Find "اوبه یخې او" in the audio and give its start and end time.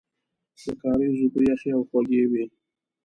1.21-1.81